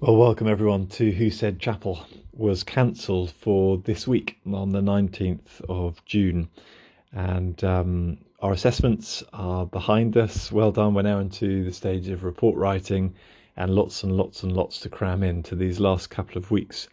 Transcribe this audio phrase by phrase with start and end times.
[0.00, 5.60] Well, welcome everyone to Who Said Chapel was cancelled for this week on the 19th
[5.68, 6.48] of June.
[7.12, 10.52] And um, our assessments are behind us.
[10.52, 10.94] Well done.
[10.94, 13.12] We're now into the stage of report writing
[13.56, 16.86] and lots and lots and lots to cram into these last couple of weeks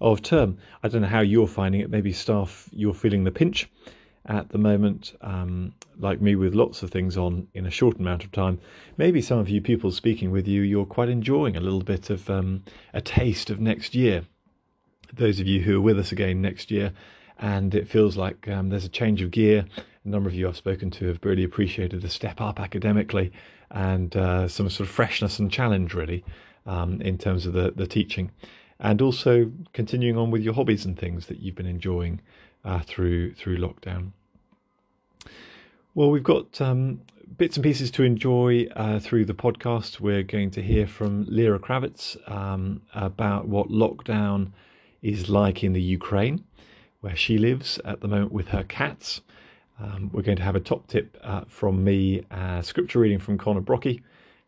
[0.00, 0.58] of term.
[0.82, 1.90] I don't know how you're finding it.
[1.90, 3.70] Maybe staff, you're feeling the pinch
[4.28, 8.24] at the moment, um, like me, with lots of things on in a short amount
[8.24, 8.60] of time.
[8.98, 12.28] Maybe some of you people speaking with you, you're quite enjoying a little bit of
[12.28, 14.24] um, a taste of next year.
[15.12, 16.92] Those of you who are with us again next year,
[17.38, 19.64] and it feels like um, there's a change of gear.
[20.04, 23.32] A number of you I've spoken to have really appreciated the step up academically
[23.70, 26.22] and uh, some sort of freshness and challenge, really,
[26.66, 28.30] um, in terms of the, the teaching.
[28.78, 32.20] And also continuing on with your hobbies and things that you've been enjoying
[32.64, 34.12] uh, through through lockdown.
[35.98, 37.00] Well, we've got um,
[37.38, 39.98] bits and pieces to enjoy uh, through the podcast.
[39.98, 44.52] We're going to hear from Lyra Kravitz um, about what lockdown
[45.02, 46.44] is like in the Ukraine,
[47.00, 49.22] where she lives at the moment with her cats.
[49.80, 53.36] Um, we're going to have a top tip uh, from me, uh, scripture reading from
[53.36, 54.00] Conor Brocky,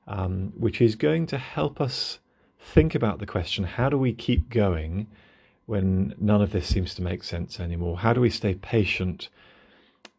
[0.06, 2.20] um, which is going to help us
[2.61, 5.08] think about the question how do we keep going
[5.67, 7.98] when none of this seems to make sense anymore?
[7.98, 9.30] How do we stay patient?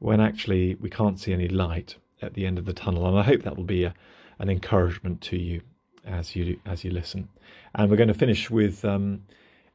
[0.02, 3.08] When actually we can't see any light at the end of the tunnel.
[3.08, 3.94] And I hope that will be a,
[4.40, 5.62] an encouragement to you
[6.04, 7.30] as you as you listen.
[7.76, 9.22] And we're going to finish with um,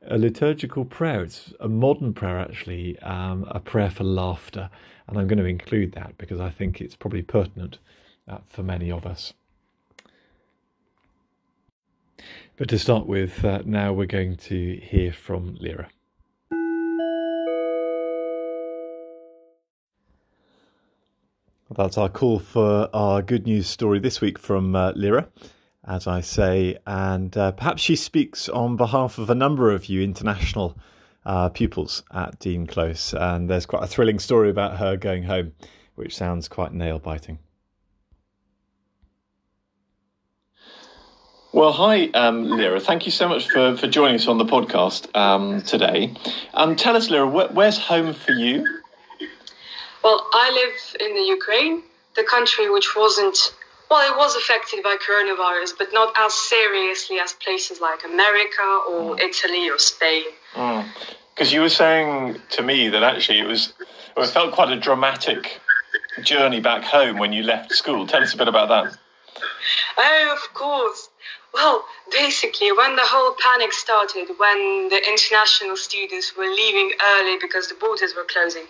[0.09, 1.23] a liturgical prayer.
[1.23, 4.69] It's a modern prayer, actually, um, a prayer for laughter.
[5.07, 7.79] And I'm going to include that because I think it's probably pertinent
[8.29, 9.33] uh, for many of us.
[12.57, 15.89] But to start with, uh, now we're going to hear from Lyra.
[21.75, 25.29] That's our call for our good news story this week from uh, Lyra,
[25.85, 30.01] as I say, and uh, perhaps she speaks on behalf of a number of you
[30.01, 30.79] international
[31.25, 33.13] uh, pupils at Dean Close.
[33.15, 35.55] And there's quite a thrilling story about her going home,
[35.97, 37.41] which sounds quite nail biting.
[41.53, 42.79] Well, hi, um, Lyra.
[42.79, 46.15] Thank you so much for, for joining us on the podcast um, today.
[46.55, 48.65] Um, tell us, Lyra, wh- where's home for you?
[50.07, 51.83] Well, I live in the Ukraine,
[52.15, 53.37] the country which wasn't,
[53.91, 59.17] well, it was affected by coronavirus, but not as seriously as places like America or
[59.17, 59.21] mm.
[59.21, 60.27] Italy or Spain.
[60.55, 61.55] Because mm.
[61.55, 63.73] you were saying to me that actually it was,
[64.17, 65.59] it felt quite a dramatic
[66.23, 68.07] journey back home when you left school.
[68.07, 68.97] Tell us a bit about that.
[69.99, 71.09] Oh, of course.
[71.57, 77.69] Well, basically, when the whole panic started, when the international students were leaving early because
[77.69, 78.65] the borders were closing,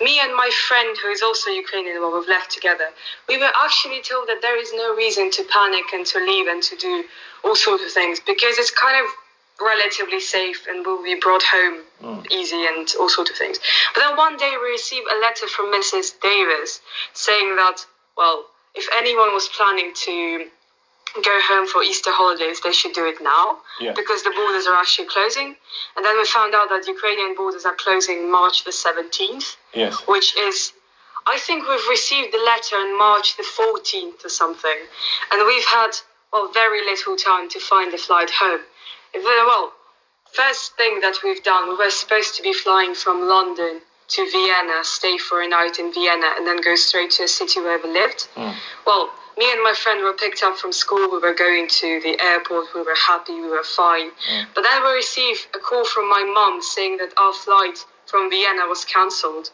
[0.00, 2.88] me and my friend, who is also Ukrainian, well, we've left together,
[3.28, 6.62] we were actually told that there is no reason to panic and to leave and
[6.62, 7.04] to do
[7.44, 9.12] all sorts of things because it's kind of
[9.60, 12.32] relatively safe and will be brought home mm.
[12.32, 13.60] easy and all sorts of things.
[13.92, 16.18] But then one day we received a letter from Mrs.
[16.22, 16.80] Davis
[17.12, 17.84] saying that,
[18.16, 20.48] well, if anyone was planning to
[21.20, 23.92] go home for Easter holidays, they should do it now yeah.
[23.92, 25.54] because the borders are actually closing.
[25.96, 30.00] And then we found out that Ukrainian borders are closing March the 17th, yes.
[30.08, 30.72] which is,
[31.26, 34.78] I think we've received the letter on March the 14th or something.
[35.30, 35.90] And we've had,
[36.32, 38.60] well, very little time to find a flight home.
[39.14, 39.72] Well,
[40.32, 44.84] first thing that we've done, we were supposed to be flying from London to Vienna,
[44.84, 47.90] stay for a night in Vienna, and then go straight to a city where we
[47.90, 48.28] lived.
[48.34, 48.54] Mm.
[48.86, 51.10] Well, me and my friend were picked up from school.
[51.10, 52.66] We were going to the airport.
[52.74, 53.34] We were happy.
[53.34, 54.10] We were fine.
[54.10, 54.46] Mm.
[54.54, 58.66] But then we received a call from my mum saying that our flight from Vienna
[58.68, 59.50] was cancelled.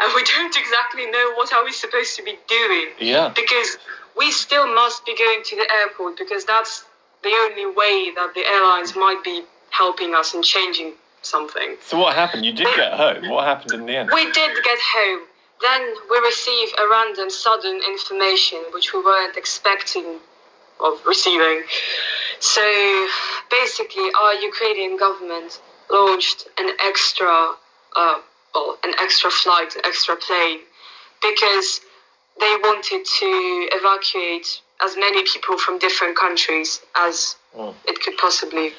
[0.00, 2.88] And we don't exactly know what are we supposed to be doing.
[2.98, 3.32] Yeah.
[3.34, 3.78] Because
[4.16, 6.84] we still must be going to the airport because that's
[7.22, 10.92] the only way that the airlines might be helping us and changing
[11.22, 11.76] something.
[11.80, 12.44] So what happened?
[12.44, 13.28] You did get home.
[13.28, 14.10] What happened in the end?
[14.12, 15.22] We did get home.
[15.60, 20.18] Then we receive a random, sudden information which we weren't expecting
[20.80, 21.62] of receiving.
[22.40, 23.08] So
[23.50, 25.60] basically, our Ukrainian government
[25.90, 27.54] launched an extra,
[27.96, 28.20] uh,
[28.54, 30.60] well, an extra flight, an extra plane,
[31.22, 31.80] because
[32.40, 37.74] they wanted to evacuate as many people from different countries as oh.
[37.86, 38.72] it could possibly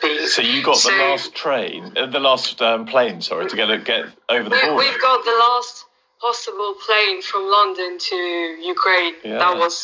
[0.00, 0.26] be.
[0.26, 3.84] So you got so, the last train, uh, the last um, plane, sorry, to get
[3.84, 4.74] get over the border.
[4.74, 5.84] We've got the last
[6.24, 8.16] possible plane from London to
[8.74, 9.14] Ukraine.
[9.22, 9.38] Yeah.
[9.44, 9.74] That was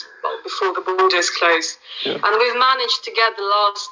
[0.49, 1.73] before the borders closed.
[2.07, 2.25] Yeah.
[2.25, 3.91] And we've managed to get the last,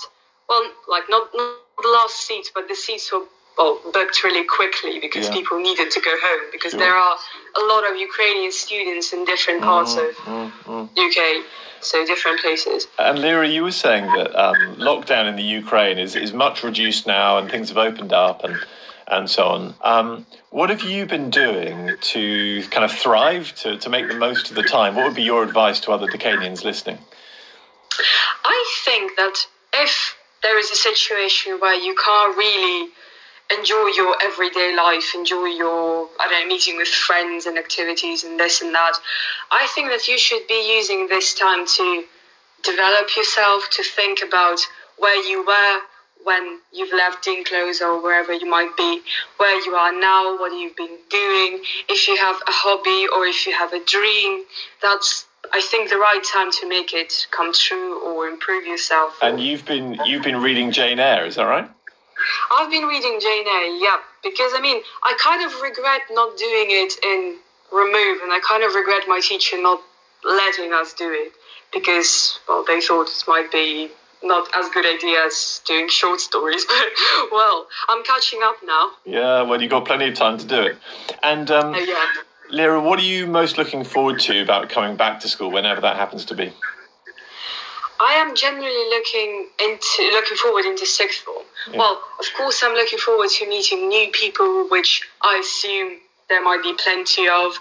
[0.49, 0.65] well,
[0.95, 1.57] like not, not
[1.87, 3.25] the last seats, but the seats were
[3.59, 5.39] well booked really quickly because Yeah.
[5.39, 6.81] people needed to go home because Sure.
[6.85, 7.17] there are
[7.61, 11.21] a lot of Ukrainian students in different parts of Mm, UK,
[11.91, 12.79] so different places.
[13.07, 17.03] And Lyra, you were saying that um, lockdown in the Ukraine is, is much reduced
[17.19, 18.55] now, and things have opened up, and
[19.11, 19.75] and so on.
[19.83, 24.51] Um, what have you been doing to kind of thrive, to, to make the most
[24.51, 24.95] of the time?
[24.95, 26.99] What would be your advice to other Decanians listening?
[28.45, 32.91] I think that if there is a situation where you can't really
[33.59, 38.39] enjoy your everyday life, enjoy your, I don't know, meeting with friends and activities and
[38.39, 38.93] this and that,
[39.51, 42.05] I think that you should be using this time to
[42.63, 44.61] develop yourself, to think about
[44.99, 45.81] where you were
[46.25, 49.01] when you've left Dean Close or wherever you might be,
[49.37, 53.47] where you are now, what you've been doing, if you have a hobby or if
[53.47, 54.45] you have a dream,
[54.83, 59.17] that's I think the right time to make it come true or improve yourself.
[59.23, 61.69] And you've been you've been reading Jane Eyre, is that right?
[62.51, 66.67] I've been reading Jane Eyre, yeah, because I mean, I kind of regret not doing
[66.71, 67.39] it in
[67.71, 69.83] Remove, and I kind of regret my teacher not
[70.25, 71.33] letting us do it
[71.71, 73.91] because, well, they thought it might be
[74.23, 76.89] not as good idea as doing short stories, but
[77.31, 78.91] well, I'm catching up now.
[79.05, 80.77] Yeah, well, you've got plenty of time to do it.
[81.23, 82.23] And um, Oh yeah.
[82.51, 85.97] Lyra, what are you most looking forward to about coming back to school, whenever that
[85.97, 86.53] happens to be?
[88.01, 91.45] I am generally looking into looking forward into sixth form.
[91.71, 91.79] Yeah.
[91.79, 95.99] Well, of course, I'm looking forward to meeting new people, which I assume
[96.29, 97.59] there might be plenty of.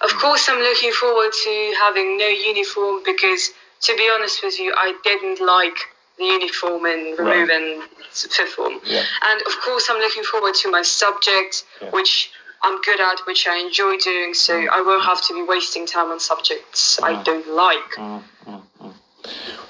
[0.00, 3.50] Of course, I'm looking forward to having no uniform because,
[3.82, 5.76] to be honest with you, I didn't like
[6.18, 7.50] uniform in remove Right.
[7.50, 8.80] and fifth form.
[8.84, 9.02] Yeah.
[9.22, 11.90] And of course, I'm looking forward to my subject, Yeah.
[11.90, 12.30] which
[12.62, 14.34] I'm good at, which I enjoy doing.
[14.34, 14.68] So mm.
[14.68, 17.24] I won't have to be wasting time on subjects I mm.
[17.24, 17.90] don't like.
[17.96, 18.22] Mm,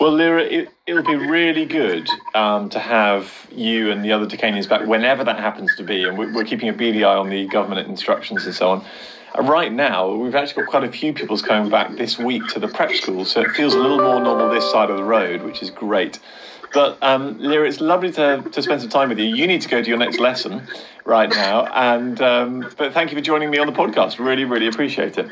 [0.04, 4.68] Well, Lyra, it, it'll be really good um, to have you and the other Decanians
[4.68, 6.04] back whenever that happens to be.
[6.04, 8.84] And we're, we're keeping a beady eye on the government instructions and so on.
[9.34, 12.60] And right now, we've actually got quite a few pupils coming back this week to
[12.60, 15.40] the prep school, so it feels a little more normal this side of the road,
[15.40, 16.18] which is great.
[16.74, 19.24] But um, Lyra, it's lovely to, to spend some time with you.
[19.24, 20.68] You need to go to your next lesson
[21.06, 24.18] right now, and um, but thank you for joining me on the podcast.
[24.18, 25.30] Really, really appreciate it.